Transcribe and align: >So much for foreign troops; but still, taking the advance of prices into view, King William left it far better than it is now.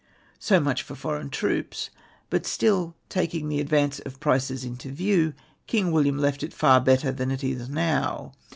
>So 0.39 0.59
much 0.59 0.81
for 0.81 0.95
foreign 0.95 1.29
troops; 1.29 1.91
but 2.31 2.47
still, 2.47 2.95
taking 3.07 3.49
the 3.49 3.59
advance 3.59 3.99
of 3.99 4.19
prices 4.19 4.65
into 4.65 4.89
view, 4.89 5.35
King 5.67 5.91
William 5.91 6.17
left 6.17 6.41
it 6.41 6.55
far 6.55 6.81
better 6.81 7.11
than 7.11 7.29
it 7.29 7.43
is 7.43 7.69
now. 7.69 8.31